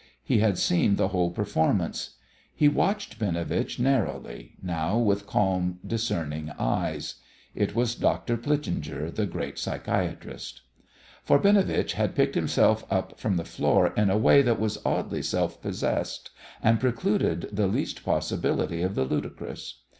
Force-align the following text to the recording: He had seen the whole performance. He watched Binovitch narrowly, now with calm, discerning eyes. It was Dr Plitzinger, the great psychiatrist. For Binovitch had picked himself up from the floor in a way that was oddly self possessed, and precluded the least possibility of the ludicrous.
He 0.23 0.39
had 0.39 0.57
seen 0.57 0.95
the 0.95 1.09
whole 1.09 1.29
performance. 1.29 2.15
He 2.55 2.67
watched 2.67 3.19
Binovitch 3.19 3.77
narrowly, 3.77 4.55
now 4.59 4.97
with 4.97 5.27
calm, 5.27 5.77
discerning 5.85 6.49
eyes. 6.57 7.17
It 7.53 7.75
was 7.75 7.93
Dr 7.93 8.35
Plitzinger, 8.35 9.11
the 9.13 9.27
great 9.27 9.59
psychiatrist. 9.59 10.61
For 11.23 11.37
Binovitch 11.37 11.93
had 11.93 12.15
picked 12.15 12.33
himself 12.33 12.83
up 12.89 13.19
from 13.19 13.37
the 13.37 13.43
floor 13.45 13.93
in 13.95 14.09
a 14.09 14.17
way 14.17 14.41
that 14.41 14.59
was 14.59 14.83
oddly 14.83 15.21
self 15.21 15.61
possessed, 15.61 16.31
and 16.63 16.79
precluded 16.79 17.47
the 17.51 17.67
least 17.67 18.03
possibility 18.03 18.81
of 18.81 18.95
the 18.95 19.05
ludicrous. 19.05 19.81